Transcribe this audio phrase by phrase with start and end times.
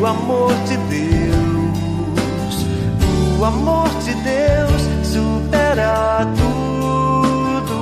[0.00, 1.76] o amor de Deus,
[3.38, 7.80] o amor de Deus supera tudo,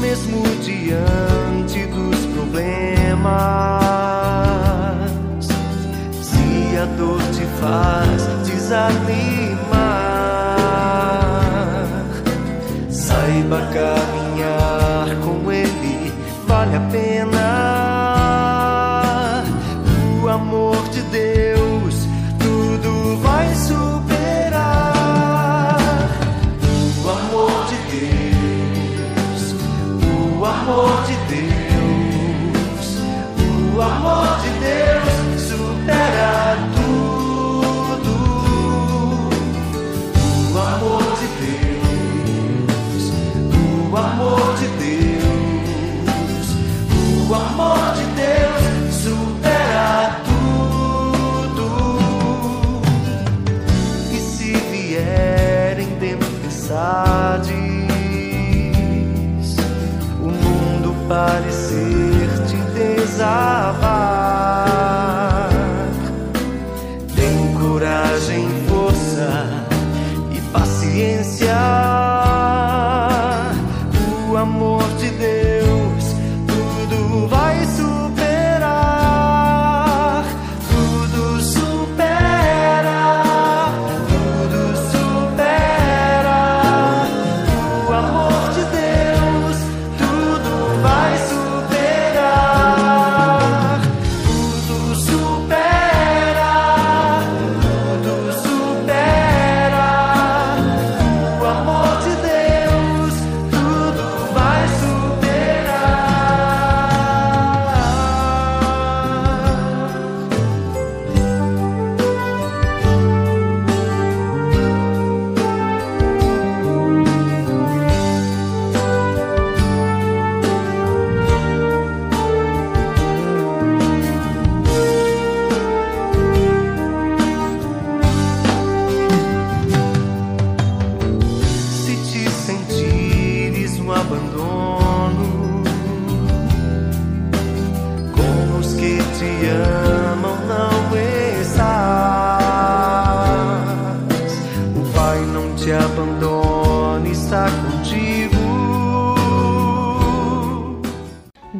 [0.00, 3.30] mesmo diante dos problemas.
[6.20, 9.00] Se a dor te faz desanimar,
[12.90, 16.12] saiba caminhar com ele
[16.46, 17.69] vale a pena.
[21.12, 21.39] Amor
[61.10, 63.89] parecer te desabar,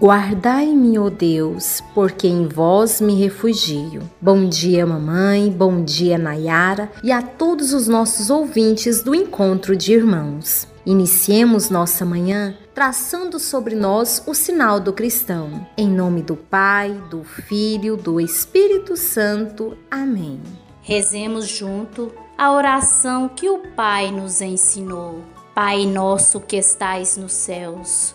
[0.01, 4.01] Guardai-me, ó Deus, porque em vós me refugio.
[4.19, 9.93] Bom dia, mamãe, bom dia, Nayara, e a todos os nossos ouvintes do Encontro de
[9.93, 10.67] Irmãos.
[10.87, 15.67] Iniciemos nossa manhã traçando sobre nós o sinal do cristão.
[15.77, 19.77] Em nome do Pai, do Filho, do Espírito Santo.
[19.91, 20.41] Amém.
[20.81, 25.23] Rezemos junto a oração que o Pai nos ensinou.
[25.55, 28.15] Pai nosso que estais nos céus,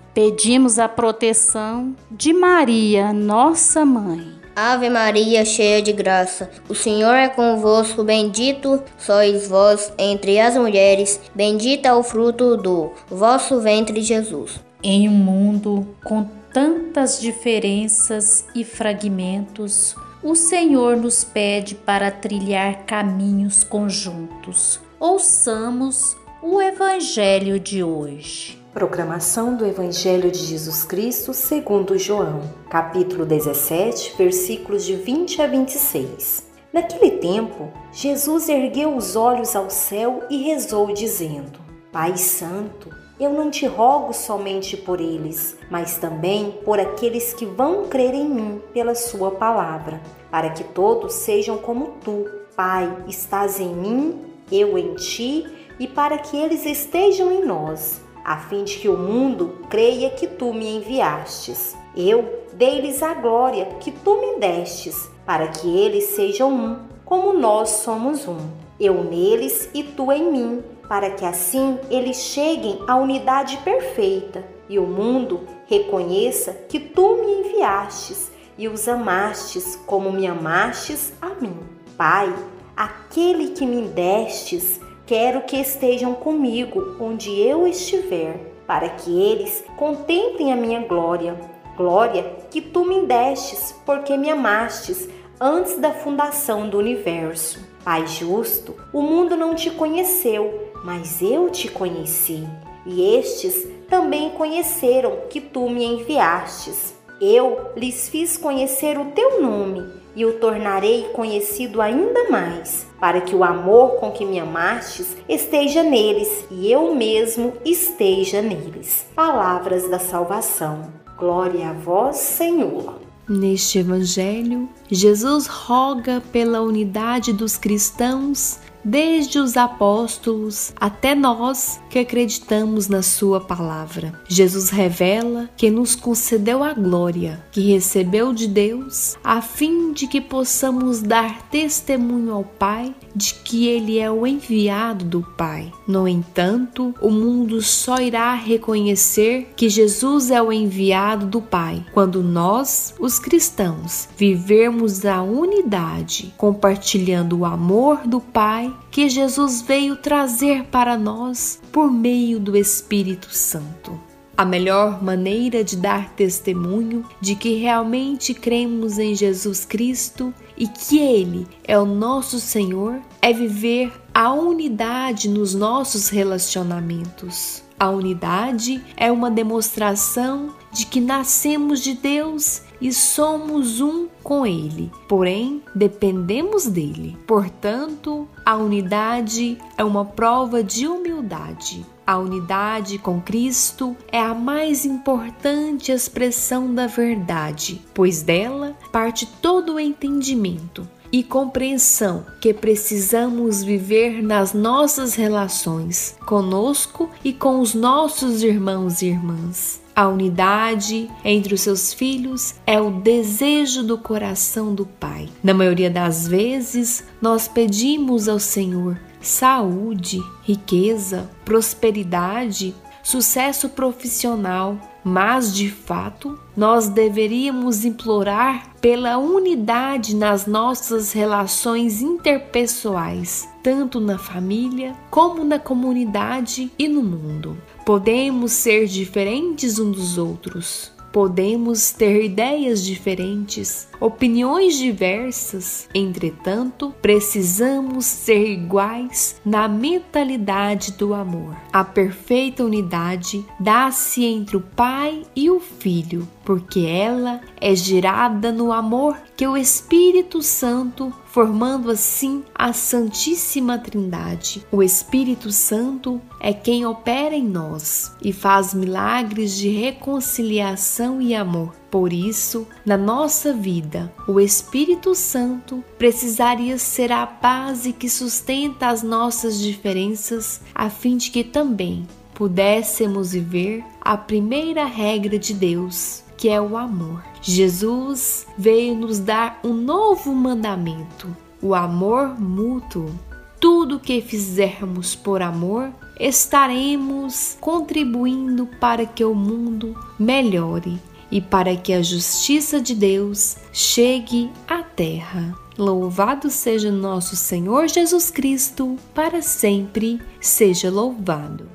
[0.13, 4.41] Pedimos a proteção de Maria, nossa mãe.
[4.53, 11.21] Ave Maria, cheia de graça, o Senhor é convosco, bendito sois vós entre as mulheres,
[11.33, 14.59] bendito é o fruto do vosso ventre, Jesus.
[14.83, 23.63] Em um mundo com tantas diferenças e fragmentos, o Senhor nos pede para trilhar caminhos
[23.63, 24.77] conjuntos.
[24.99, 28.60] Ouçamos o Evangelho de hoje.
[28.73, 32.39] Proclamação do Evangelho de Jesus Cristo segundo João,
[32.69, 36.47] capítulo 17, versículos de 20 a 26.
[36.71, 41.59] Naquele tempo, Jesus ergueu os olhos ao céu e rezou, dizendo:
[41.91, 42.89] Pai Santo,
[43.19, 48.29] eu não te rogo somente por eles, mas também por aqueles que vão crer em
[48.29, 50.01] mim pela Sua palavra,
[50.31, 52.25] para que todos sejam como tu,
[52.55, 55.45] Pai, estás em mim, eu em ti,
[55.77, 60.27] e para que eles estejam em nós a fim de que o mundo creia que
[60.27, 61.75] tu me enviastes.
[61.95, 67.69] Eu dei-lhes a glória que tu me destes, para que eles sejam um, como nós
[67.69, 68.37] somos um.
[68.79, 74.79] Eu neles e tu em mim, para que assim eles cheguem à unidade perfeita e
[74.79, 81.57] o mundo reconheça que tu me enviastes e os amastes como me amastes a mim.
[81.97, 82.33] Pai,
[82.75, 84.79] aquele que me destes,
[85.11, 91.37] Quero que estejam comigo onde eu estiver, para que eles contemplem a minha glória,
[91.75, 97.59] glória que tu me destes, porque me amastes antes da fundação do universo.
[97.83, 102.47] Pai justo, o mundo não te conheceu, mas eu te conheci,
[102.85, 106.95] e estes também conheceram que tu me enviastes.
[107.19, 113.35] Eu lhes fiz conhecer o teu nome e o tornarei conhecido ainda mais, para que
[113.35, 119.05] o amor com que me amastes esteja neles e eu mesmo esteja neles.
[119.15, 120.91] Palavras da salvação.
[121.17, 122.99] Glória a vós, Senhor.
[123.29, 132.87] Neste Evangelho, Jesus roga pela unidade dos cristãos desde os apóstolos até nós que acreditamos
[132.87, 134.13] na Sua palavra.
[134.27, 140.21] Jesus revela que nos concedeu a glória que recebeu de Deus, a fim de que
[140.21, 145.71] possamos dar testemunho ao Pai de que Ele é o enviado do Pai.
[145.87, 152.23] No entanto, o mundo só irá reconhecer que Jesus é o enviado do Pai quando
[152.23, 160.65] nós, os cristãos, vivermos a unidade, compartilhando o amor do Pai que Jesus veio trazer
[160.65, 164.10] para nós por meio do Espírito Santo.
[164.41, 170.97] A melhor maneira de dar testemunho de que realmente cremos em Jesus Cristo e que
[170.97, 177.61] Ele é o nosso Senhor é viver a unidade nos nossos relacionamentos.
[177.79, 184.91] A unidade é uma demonstração de que nascemos de Deus e somos um com Ele,
[185.07, 187.15] porém dependemos dele.
[187.27, 191.85] Portanto, a unidade é uma prova de humildade.
[192.05, 199.75] A unidade com Cristo é a mais importante expressão da verdade, pois dela parte todo
[199.75, 208.43] o entendimento e compreensão que precisamos viver nas nossas relações conosco e com os nossos
[208.43, 209.81] irmãos e irmãs.
[209.93, 215.27] A unidade entre os seus filhos é o desejo do coração do Pai.
[215.43, 225.69] Na maioria das vezes, nós pedimos ao Senhor saúde, riqueza, prosperidade, sucesso profissional, mas de
[225.69, 235.59] fato nós deveríamos implorar pela unidade nas nossas relações interpessoais, tanto na família como na
[235.59, 237.57] comunidade e no mundo.
[237.85, 248.51] Podemos ser diferentes uns dos outros, podemos ter ideias diferentes, opiniões diversas, entretanto, precisamos ser
[248.51, 251.55] iguais na mentalidade do amor.
[251.71, 258.71] A perfeita unidade dá-se entre o Pai e o Filho, porque ela é gerada no
[258.71, 264.65] amor que o Espírito Santo, formando assim a Santíssima Trindade.
[264.71, 271.73] O Espírito Santo é quem opera em nós e faz milagres de reconciliação e amor.
[271.89, 279.03] Por isso, na nossa vida, o Espírito Santo precisaria ser a base que sustenta as
[279.03, 286.49] nossas diferenças, a fim de que também pudéssemos viver a primeira regra de Deus, que
[286.49, 287.23] é o amor.
[287.39, 293.11] Jesus veio nos dar um novo mandamento, o amor mútuo.
[293.59, 301.93] Tudo que fizermos por amor, estaremos contribuindo para que o mundo melhore e para que
[301.93, 305.55] a justiça de Deus chegue à terra.
[305.77, 311.69] Louvado seja nosso Senhor Jesus Cristo, para sempre seja louvado.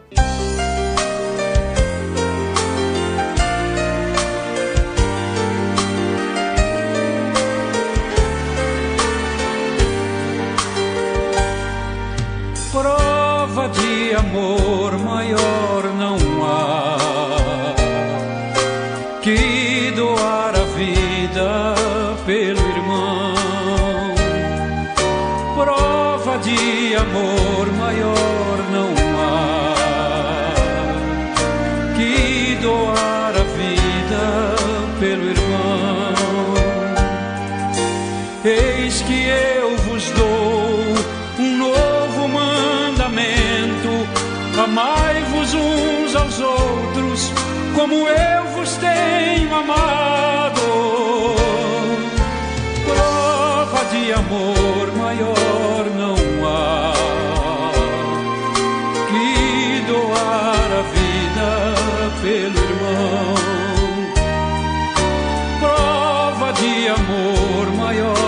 [14.14, 17.74] Amor maior não há
[19.22, 21.74] que doar a vida
[22.24, 23.34] pelo irmão.
[25.54, 29.74] Prova de amor maior não há
[31.96, 34.24] que doar a vida
[35.00, 36.14] pelo irmão.
[38.44, 40.35] Eis que eu vos dou
[44.66, 47.32] Amai-vos uns aos outros,
[47.76, 50.60] como eu vos tenho amado.
[52.84, 56.16] Prova de amor maior não
[56.48, 56.92] há
[59.08, 61.48] que doar a vida
[62.22, 63.34] pelo irmão.
[65.60, 68.25] Prova de amor maior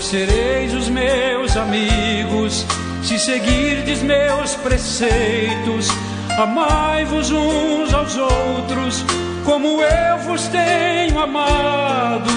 [0.00, 2.64] Sereis os meus amigos,
[3.02, 5.88] se seguirdes meus preceitos.
[6.38, 9.04] Amai-vos uns aos outros,
[9.44, 12.30] como eu vos tenho amado.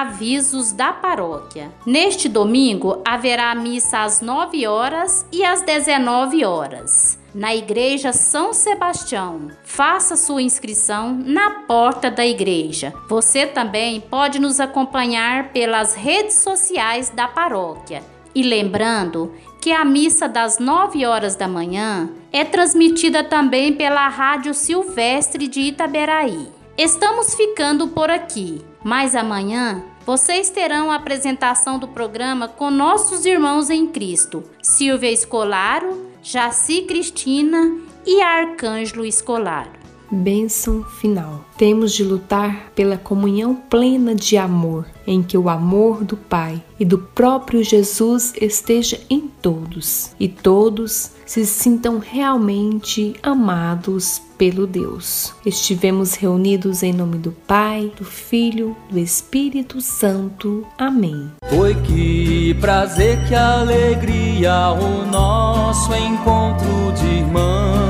[0.00, 1.70] Avisos da paróquia.
[1.84, 7.20] Neste domingo haverá missa às 9 horas e às 19 horas.
[7.34, 9.48] Na Igreja São Sebastião.
[9.62, 12.94] Faça sua inscrição na porta da igreja.
[13.10, 18.02] Você também pode nos acompanhar pelas redes sociais da paróquia.
[18.34, 24.54] E lembrando que a missa das 9 horas da manhã é transmitida também pela Rádio
[24.54, 26.48] Silvestre de Itaberaí.
[26.78, 33.70] Estamos ficando por aqui, mas amanhã vocês terão a apresentação do programa com nossos irmãos
[33.70, 39.80] em Cristo, Silvia Escolaro, Jaci Cristina e Arcângelo Escolaro.
[40.12, 41.44] Bênção final.
[41.56, 46.84] Temos de lutar pela comunhão plena de amor, em que o amor do Pai e
[46.84, 55.32] do próprio Jesus esteja em todos e todos se sintam realmente amados pelo Deus.
[55.46, 60.66] Estivemos reunidos em nome do Pai, do Filho, do Espírito Santo.
[60.76, 61.30] Amém.
[61.48, 67.89] Foi que prazer, que alegria o nosso encontro de irmãos.